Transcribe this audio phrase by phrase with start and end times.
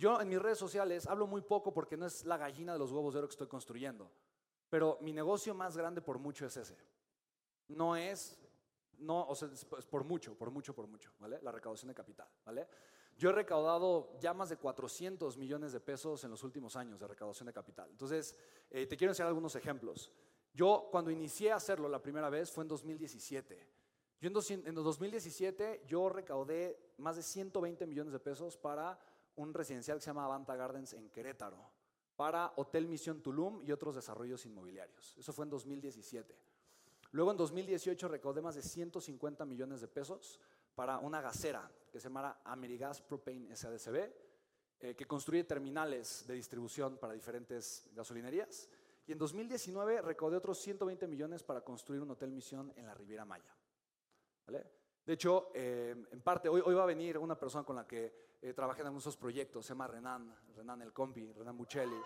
[0.00, 2.90] Yo en mis redes sociales hablo muy poco porque no es la gallina de los
[2.90, 4.10] huevos de oro que estoy construyendo,
[4.70, 6.74] pero mi negocio más grande por mucho es ese.
[7.68, 8.40] No es,
[8.96, 11.38] no, o sea, es por mucho, por mucho, por mucho, ¿vale?
[11.42, 12.66] La recaudación de capital, ¿vale?
[13.18, 17.06] Yo he recaudado ya más de 400 millones de pesos en los últimos años de
[17.06, 17.90] recaudación de capital.
[17.90, 18.34] Entonces,
[18.70, 20.10] eh, te quiero enseñar algunos ejemplos.
[20.54, 23.68] Yo cuando inicié a hacerlo la primera vez fue en 2017.
[24.18, 28.98] Yo en, en 2017 yo recaudé más de 120 millones de pesos para
[29.40, 31.70] un residencial que se llama Avanta Gardens en Querétaro,
[32.16, 35.14] para Hotel Misión Tulum y otros desarrollos inmobiliarios.
[35.16, 36.36] Eso fue en 2017.
[37.12, 40.38] Luego en 2018 recaudé más de 150 millones de pesos
[40.74, 44.12] para una gasera que se llama Amerigas Propane SADCB,
[44.80, 48.68] eh, que construye terminales de distribución para diferentes gasolinerías.
[49.06, 53.24] Y en 2019 recaudé otros 120 millones para construir un hotel misión en la Riviera
[53.24, 53.56] Maya.
[55.10, 58.36] De hecho, eh, en parte, hoy, hoy, va a venir una persona con la que
[58.40, 62.00] eh, trabajé en algunos proyectos, se llama Renan, Renan el compi, Renan Buccelli.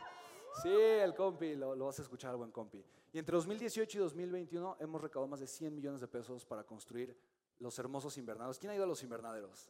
[0.62, 2.82] Sí, el compi, lo, lo vas a escuchar, buen compi.
[3.12, 7.14] Y entre 2018 y 2021 hemos recaudado más de 100 millones de pesos para construir
[7.58, 8.58] los hermosos invernaderos.
[8.58, 9.68] ¿Quién ha ido a los invernaderos?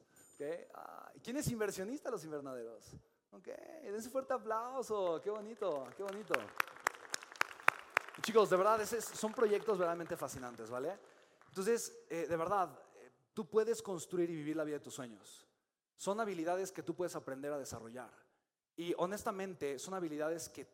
[1.21, 2.85] ¿Quién es inversionista a los invernaderos?
[3.33, 3.91] Okay.
[3.91, 6.35] Dense fuerte aplauso, qué bonito, qué bonito.
[8.23, 10.97] chicos, de verdad, son proyectos verdaderamente fascinantes, ¿vale?
[11.49, 12.84] Entonces, eh, de verdad,
[13.35, 15.47] tú puedes construir y vivir la vida de tus sueños.
[15.97, 18.11] Son habilidades que tú puedes aprender a desarrollar.
[18.77, 20.67] Y honestamente, son habilidades que,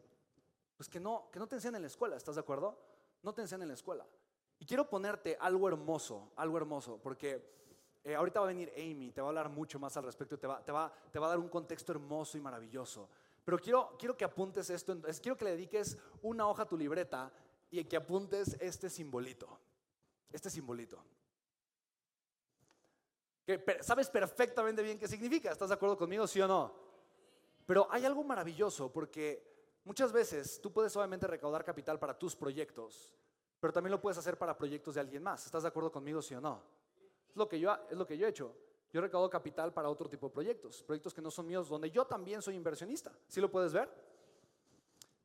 [0.76, 2.78] pues que, no, que no te enseñan en la escuela, ¿estás de acuerdo?
[3.22, 4.06] No te enseñan en la escuela.
[4.58, 7.60] Y quiero ponerte algo hermoso, algo hermoso, porque
[8.04, 10.46] eh, ahorita va a venir Amy, te va a hablar mucho más al respecto, te
[10.46, 13.08] va, te va, te va a dar un contexto hermoso y maravilloso.
[13.44, 17.32] Pero quiero, quiero que apuntes esto, quiero que le dediques una hoja a tu libreta
[17.70, 19.58] y que apuntes este simbolito,
[20.30, 21.02] este simbolito.
[23.80, 26.74] Sabes perfectamente bien qué significa, ¿estás de acuerdo conmigo, sí o no?
[27.66, 33.14] Pero hay algo maravilloso porque muchas veces tú puedes obviamente recaudar capital para tus proyectos,
[33.60, 35.46] pero también lo puedes hacer para proyectos de alguien más.
[35.46, 36.62] ¿Estás de acuerdo conmigo, sí o no?
[37.28, 38.54] Es lo que yo, es lo que yo he hecho.
[38.92, 42.04] Yo recaudo capital para otro tipo de proyectos, proyectos que no son míos, donde yo
[42.06, 43.12] también soy inversionista.
[43.28, 43.88] ¿Sí lo puedes ver?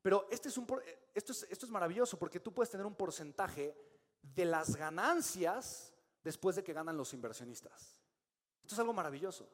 [0.03, 0.67] Pero este es un,
[1.15, 3.75] esto, es, esto es maravilloso porque tú puedes tener un porcentaje
[4.21, 5.91] de las ganancias
[6.23, 7.97] después de que ganan los inversionistas.
[8.65, 9.47] Esto es algo maravilloso.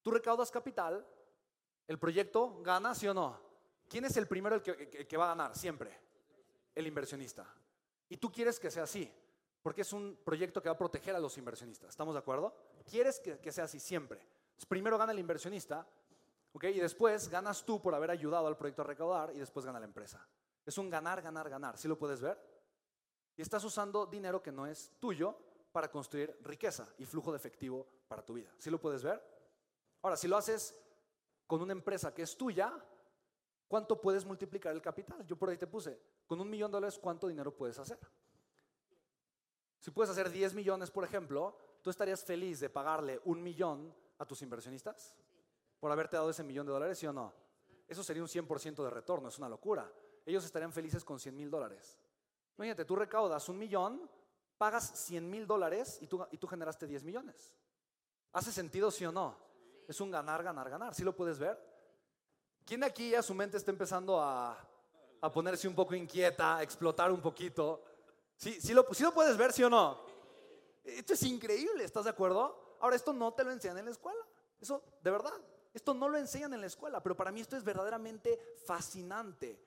[0.00, 1.06] Tú recaudas capital,
[1.86, 3.38] el proyecto gana, ¿sí o no?
[3.86, 5.54] ¿Quién es el primero el que, va a ganar?
[5.54, 6.00] Siempre.
[6.74, 7.46] El inversionista.
[8.08, 9.12] Y tú quieres que sea así,
[9.60, 11.90] porque es un proyecto que va a proteger a los inversionistas.
[11.90, 12.56] ¿Estamos de acuerdo?
[12.88, 14.26] Quieres que, sea así siempre.
[14.66, 15.86] primero gana el inversionista,
[16.54, 16.64] ¿ok?
[16.64, 19.84] Y después ganas tú por haber ayudado al proyecto a recaudar y después gana la
[19.84, 20.26] empresa.
[20.64, 21.76] Es un ganar, ganar, ganar.
[21.76, 22.40] ¿Sí lo puedes ver?
[23.36, 25.36] Y estás usando dinero que no es tuyo
[25.76, 28.50] para construir riqueza y flujo de efectivo para tu vida.
[28.56, 29.22] ¿Sí lo puedes ver?
[30.00, 30.74] Ahora, si lo haces
[31.46, 32.72] con una empresa que es tuya,
[33.68, 35.26] ¿cuánto puedes multiplicar el capital?
[35.26, 37.98] Yo por ahí te puse, con un millón de dólares, ¿cuánto dinero puedes hacer?
[39.78, 44.24] Si puedes hacer 10 millones, por ejemplo, ¿tú estarías feliz de pagarle un millón a
[44.24, 45.14] tus inversionistas?
[45.78, 47.34] Por haberte dado ese millón de dólares, ¿sí o no?
[47.86, 49.92] Eso sería un 100% de retorno, es una locura.
[50.24, 51.98] Ellos estarían felices con 100 mil dólares.
[52.56, 54.08] Imagínate, tú recaudas un millón,
[54.58, 57.52] pagas 100 mil dólares y tú, y tú generaste 10 millones.
[58.32, 59.36] ¿Hace sentido, sí o no?
[59.88, 60.94] Es un ganar, ganar, ganar.
[60.94, 61.58] ¿Sí lo puedes ver?
[62.64, 64.58] ¿Quién de aquí ya su mente está empezando a,
[65.20, 67.82] a ponerse un poco inquieta, a explotar un poquito.
[68.36, 70.00] ¿Sí, sí, lo, lo puedes ver, sí o no?
[70.84, 72.76] Esto es increíble, ¿estás de acuerdo?
[72.80, 74.20] Ahora, esto no te lo enseñan en la escuela.
[74.60, 75.32] Eso, de verdad,
[75.74, 79.60] esto no lo enseñan en la escuela, pero para mí esto es verdaderamente fascinante.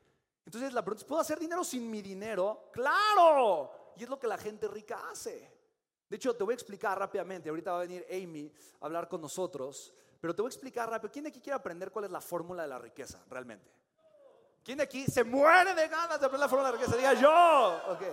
[0.46, 2.70] Entonces la pregunta es, ¿puedo hacer dinero sin mi dinero?
[2.72, 3.79] ¡Claro!
[3.98, 5.52] Y es lo que la gente rica hace.
[6.10, 7.50] De hecho, te voy a explicar rápidamente.
[7.50, 8.52] Ahorita va a venir Amy
[8.82, 11.12] a hablar con nosotros, pero te voy a explicar rápido.
[11.12, 13.72] ¿Quién de aquí quiere aprender cuál es la fórmula de la riqueza realmente?
[14.64, 16.98] ¿Quién de aquí se muere de ganas de aprender la fórmula de riqueza?
[16.98, 17.94] Diga yo.
[17.94, 18.04] Ok.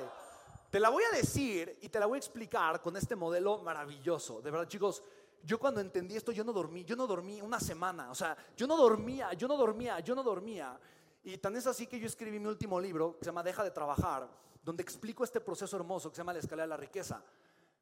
[0.70, 4.42] Te la voy a decir y te la voy a explicar con este modelo maravilloso.
[4.42, 5.02] De verdad, chicos,
[5.42, 8.10] yo cuando entendí esto, yo no dormí, yo no dormí una semana.
[8.10, 10.78] O sea, yo no dormía, yo no dormía, yo no dormía.
[11.26, 13.72] Y tan es así que yo escribí mi último libro, que se llama Deja de
[13.72, 14.30] trabajar,
[14.62, 17.20] donde explico este proceso hermoso que se llama la escalera de la riqueza.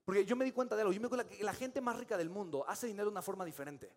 [0.02, 1.98] Porque yo me di cuenta de algo, yo me di cuenta que la gente más
[1.98, 3.92] rica del mundo hace dinero de una forma diferente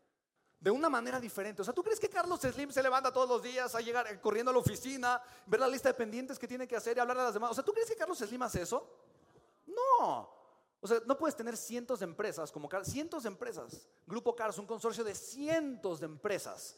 [0.60, 1.62] de una manera diferente.
[1.62, 4.20] O sea, ¿tú crees que Carlos Slim se levanta todos los días a llegar eh,
[4.20, 7.20] corriendo a la oficina, ver la lista de pendientes que tiene que hacer y hablar
[7.20, 7.52] a las demás?
[7.52, 8.90] O sea, ¿tú crees que Carlos Slim hace eso?
[9.68, 10.30] No.
[10.82, 13.88] O sea, no puedes tener cientos de empresas como cientos de empresas.
[14.08, 16.76] Grupo Cars, un consorcio de cientos de empresas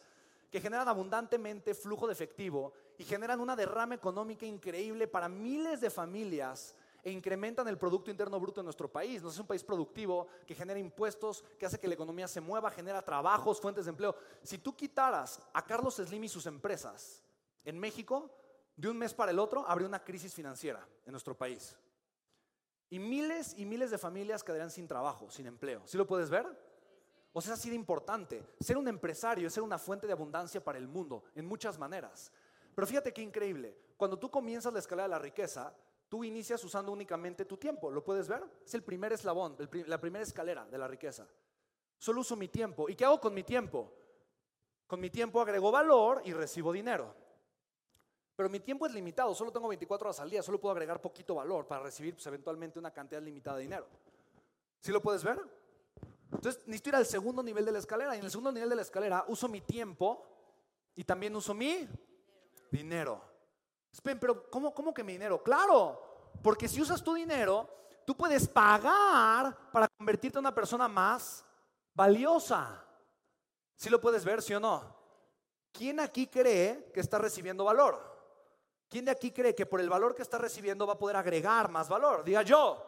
[0.52, 5.90] que generan abundantemente flujo de efectivo y generan una derrama económica increíble para miles de
[5.90, 9.22] familias e incrementan el Producto Interno Bruto en nuestro país.
[9.22, 12.72] Nos es un país productivo que genera impuestos, que hace que la economía se mueva,
[12.72, 14.16] genera trabajos, fuentes de empleo.
[14.44, 17.24] Si tú quitaras a Carlos Slim y sus empresas
[17.64, 18.30] en México,
[18.76, 21.78] de un mes para el otro habría una crisis financiera en nuestro país.
[22.90, 25.84] Y miles y miles de familias quedarían sin trabajo, sin empleo.
[25.86, 26.48] ¿Sí lo puedes ver?
[27.34, 28.44] O sea, es así de importante.
[28.60, 32.32] Ser un empresario es ser una fuente de abundancia para el mundo, en muchas maneras.
[32.74, 33.78] Pero fíjate qué increíble.
[33.98, 35.74] Cuando tú comienzas la escalera de la riqueza,
[36.08, 37.92] tú inicias usando únicamente tu tiempo.
[37.92, 38.44] ¿Lo puedes ver?
[38.66, 41.28] Es el primer eslabón, la primera escalera de la riqueza.
[41.98, 42.90] Solo uso mi tiempo.
[42.90, 43.94] ¿Y qué hago con mi tiempo?
[44.88, 47.14] Con mi tiempo agrego valor y recibo dinero.
[48.36, 51.36] Pero mi tiempo es limitado, solo tengo 24 horas al día, solo puedo agregar poquito
[51.36, 53.86] valor para recibir pues, eventualmente una cantidad limitada de dinero.
[54.80, 55.38] ¿Sí lo puedes ver?
[56.32, 58.76] Entonces necesito ir al segundo nivel de la escalera y en el segundo nivel de
[58.76, 60.26] la escalera uso mi tiempo
[60.96, 61.88] y también uso mi
[62.70, 63.22] dinero.
[63.92, 65.42] Esperen, pero ¿cómo, ¿cómo que mi dinero?
[65.42, 67.68] Claro, porque si usas tu dinero,
[68.06, 71.44] tú puedes pagar para convertirte en una persona más
[71.94, 72.86] valiosa.
[73.76, 74.96] ¿Sí lo puedes ver, sí o no?
[75.72, 78.10] ¿Quién aquí cree que está recibiendo valor?
[78.90, 81.70] ¿Quién de aquí cree que por el valor que está recibiendo va a poder agregar
[81.70, 82.24] más valor?
[82.24, 82.86] Diga yo.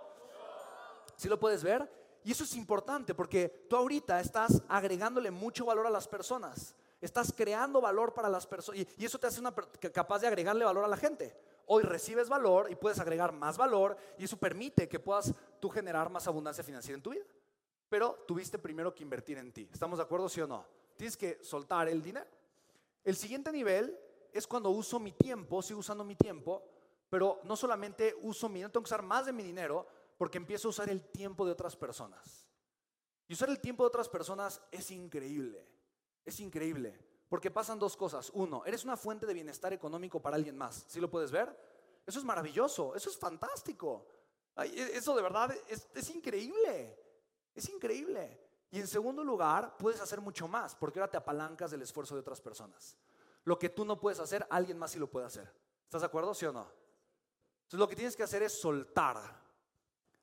[1.15, 2.00] ¿Sí lo puedes ver?
[2.23, 6.75] Y eso es importante porque tú ahorita estás agregándole mucho valor a las personas.
[6.99, 10.85] Estás creando valor para las personas y, eso te hace una, capaz de agregarle valor
[10.85, 11.35] a la gente.
[11.65, 16.09] Hoy recibes valor y puedes agregar más valor y eso permite que puedas tú generar
[16.09, 17.25] más abundancia financiera en tu vida.
[17.89, 19.67] Pero tuviste primero que invertir en ti.
[19.71, 20.65] ¿Estamos de acuerdo, sí o no?
[20.95, 22.27] Tienes que soltar el dinero.
[23.03, 23.97] El siguiente nivel
[24.31, 26.63] es cuando uso mi tiempo, sigo usando mi tiempo,
[27.09, 29.87] pero no solamente uso mi, no tengo que usar más de mi dinero,
[30.21, 32.47] porque empiezo a usar el tiempo de otras personas.
[33.27, 35.67] Y usar el tiempo de otras personas es increíble,
[36.23, 36.95] es increíble,
[37.27, 38.29] porque pasan dos cosas.
[38.35, 41.49] Uno, eres una fuente de bienestar económico para alguien más, ¿sí lo puedes ver?
[42.05, 44.05] Eso es maravilloso, eso es fantástico.
[44.57, 46.99] E, eso de verdad es, es increíble,
[47.55, 48.39] es increíble.
[48.69, 52.21] Y en segundo lugar, puedes hacer mucho más, porque ahora te apalancas del esfuerzo de
[52.21, 52.95] otras personas.
[53.43, 55.51] Lo que tú no puedes hacer, alguien más sí lo puede hacer.
[55.85, 56.71] ¿Estás de acuerdo, sí o no?
[57.63, 59.40] Entonces lo que tienes que hacer es soltar.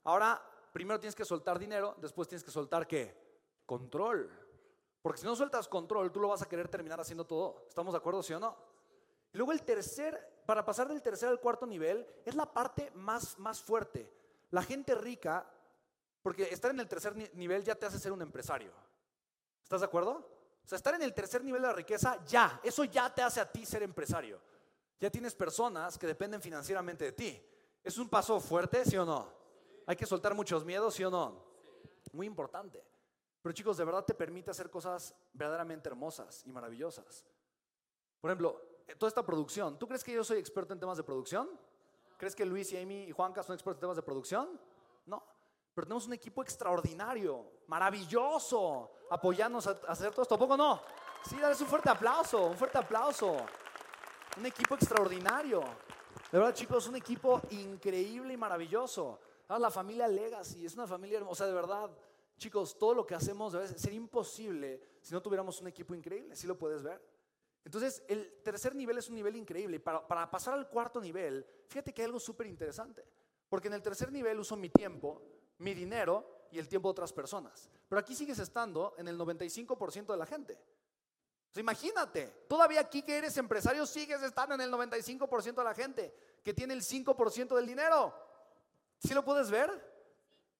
[0.05, 0.43] Ahora,
[0.73, 3.17] primero tienes que soltar dinero, después tienes que soltar qué?
[3.67, 4.31] Control.
[5.03, 7.65] Porque si no sueltas control, tú lo vas a querer terminar haciendo todo.
[7.69, 8.57] ¿Estamos de acuerdo, sí o no?
[9.33, 13.61] Luego el tercer, para pasar del tercer al cuarto nivel, es la parte más, más
[13.61, 14.13] fuerte.
[14.51, 15.49] La gente rica,
[16.23, 18.73] porque estar en el tercer nivel ya te hace ser un empresario.
[19.63, 20.13] ¿Estás de acuerdo?
[20.65, 23.41] O sea, estar en el tercer nivel de la riqueza, ya, eso ya te hace
[23.41, 24.41] a ti ser empresario.
[25.01, 27.43] Ya tienes personas que dependen financieramente de ti.
[27.85, 29.38] ¿Es un paso fuerte, sí o no?
[29.89, 31.43] Hay que soltar muchos miedos, ¿sí o no?
[32.13, 32.85] Muy importante.
[33.41, 37.25] Pero chicos, de verdad te permite hacer cosas verdaderamente hermosas y maravillosas.
[38.21, 41.05] Por ejemplo, eh, toda esta producción, ¿tú crees que yo soy experto en temas de
[41.05, 41.49] producción?
[42.19, 44.61] ¿Crees que Luis y Amy y Juanca son expertos en temas de producción?
[45.07, 45.25] No.
[45.75, 50.35] Pero tenemos un equipo extraordinario, maravilloso, apoyándonos a hacer todo esto.
[50.35, 50.83] ¿A poco no?
[51.25, 53.39] Sí, dale un fuerte aplauso, un fuerte aplauso.
[54.37, 55.63] Un equipo extraordinario.
[56.31, 59.19] De verdad, chicos, un equipo increíble y maravilloso.
[59.49, 61.91] Ah, la familia Legacy es una familia hermosa, de verdad.
[62.37, 66.37] Chicos, todo lo que hacemos debe ser imposible si no tuviéramos un equipo increíble.
[66.37, 67.03] ¿Sí lo puedes ver?
[67.65, 69.81] Entonces, el tercer nivel es un nivel increíble.
[69.81, 73.05] Para, para pasar al cuarto nivel, fíjate que hay algo súper interesante.
[73.49, 75.23] Porque en el tercer nivel uso mi tiempo,
[75.59, 77.69] mi dinero y el tiempo de otras personas.
[77.89, 80.59] Pero aquí sigues estando en el 95% de la gente.
[81.57, 86.55] imagínate, todavía aquí que eres empresario sigues estando en el 95% de la gente que
[86.55, 88.28] tiene el 5% del dinero.
[88.99, 89.71] ¿Sí lo puedes ver?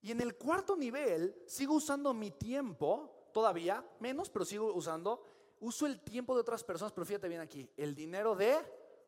[0.01, 5.23] Y en el cuarto nivel sigo usando mi tiempo, todavía menos, pero sigo usando,
[5.61, 8.57] uso el tiempo de otras personas, pero fíjate bien aquí, el dinero de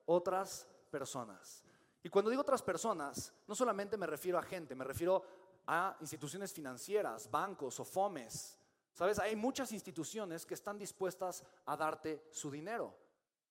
[0.06, 1.62] otras personas.
[2.02, 5.22] Y cuando digo otras personas, no solamente me refiero a gente, me refiero
[5.66, 8.56] a instituciones financieras, bancos o FOMES.
[8.92, 9.18] ¿Sabes?
[9.18, 12.94] Hay muchas instituciones que están dispuestas a darte su dinero.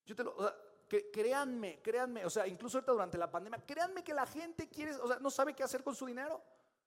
[0.06, 0.36] Yo te lo,
[0.90, 4.96] que, créanme, créanme, o sea, incluso ahorita durante la pandemia, créanme que la gente quiere,
[4.96, 6.42] o sea, no sabe qué hacer con su dinero.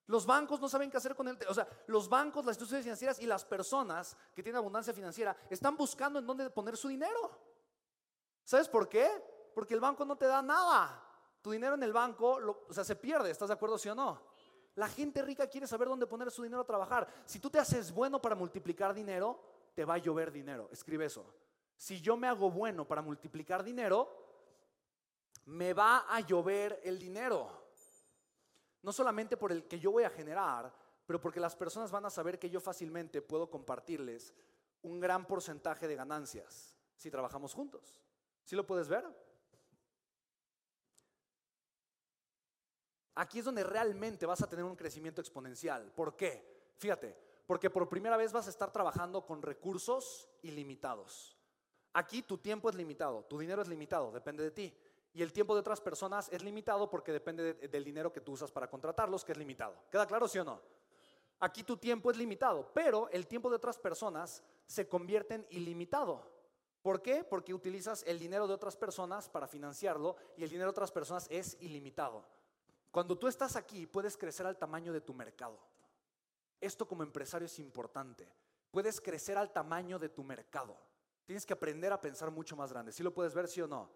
[0.09, 1.39] Los bancos no saben qué hacer con él.
[1.49, 5.77] O sea, los bancos, las instituciones financieras y las personas que tienen abundancia financiera están
[5.77, 7.31] buscando en dónde poner su dinero.
[8.45, 9.09] ¿Sabes por qué?
[9.55, 11.01] Porque el banco no te da nada.
[11.41, 13.31] Tu dinero en el banco, o sea, se pierde.
[13.31, 14.21] ¿Estás de acuerdo, sí o no?
[14.75, 17.07] La gente rica quiere saber dónde poner su dinero a trabajar.
[17.25, 19.41] Si tú te haces bueno para multiplicar dinero,
[19.73, 20.69] te va a llover dinero.
[20.73, 21.25] Escribe eso
[21.83, 24.09] si yo me hago bueno para multiplicar dinero,
[25.47, 27.51] me va a llover el dinero.
[28.83, 30.73] No solamente por el que yo voy a generar,
[31.05, 34.33] pero porque las personas van a saber que yo fácilmente puedo compartirles
[34.83, 38.01] un gran porcentaje de ganancias si trabajamos juntos.
[38.45, 39.05] ¿Sí lo puedes ver?
[43.17, 45.91] Aquí es donde realmente vas a tener un crecimiento exponencial.
[45.91, 46.73] ¿Por qué?
[46.77, 51.42] Fíjate, porque por primera vez vas a estar trabajando con recursos ilimitados.
[51.95, 54.75] Aquí tu tiempo es limitado, tu dinero es limitado, depende de ti.
[55.15, 58.51] Y el tiempo de otras personas es limitado porque depende del dinero que tú usas
[58.51, 59.75] para contratarlos, que es limitado.
[59.91, 60.61] ¿Queda claro, sí o no?
[61.41, 66.31] Aquí tu tiempo es limitado, pero el tiempo de otras personas se convierte en ilimitado.
[66.81, 67.25] ¿Por qué?
[67.25, 71.27] Porque utilizas el dinero de otras personas para financiarlo y el dinero de otras personas
[71.31, 72.25] es ilimitado.
[72.91, 75.59] Cuando tú estás aquí, puedes crecer al tamaño de tu mercado.
[76.61, 78.29] Esto como empresario es importante.
[78.71, 80.79] Puedes crecer al tamaño de tu mercado.
[81.33, 82.93] Tienes que aprender a pensar mucho más grande.
[82.93, 83.89] ¿Sí lo puedes ver, sí o no?